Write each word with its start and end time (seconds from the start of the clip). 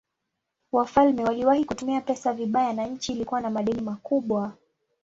Wafalme 0.71 1.23
waliwahi 1.23 1.65
kutumia 1.65 2.01
pesa 2.01 2.33
vibaya 2.33 2.73
na 2.73 2.87
nchi 2.87 3.11
ilikuwa 3.13 3.41
na 3.41 3.49
madeni 3.49 3.81
makubwa. 3.81 4.53